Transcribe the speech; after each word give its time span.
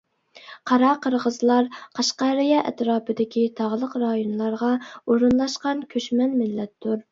قارا 0.69 0.93
قىرغىزلار 1.03 1.67
قەشقەرىيە 1.99 2.63
ئەتراپىدىكى 2.71 3.45
تاغلىق 3.61 3.95
رايونلارغا 4.07 4.73
ئورۇنلاشقان 5.05 5.87
كۆچمەن 5.95 6.37
مىللەتتۇر. 6.43 7.01